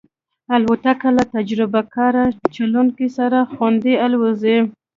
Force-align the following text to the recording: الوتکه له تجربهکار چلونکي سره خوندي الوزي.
الوتکه 0.55 1.09
له 1.17 1.23
تجربهکار 1.35 2.13
چلونکي 2.55 3.07
سره 3.17 3.39
خوندي 3.53 3.93
الوزي. 4.05 4.57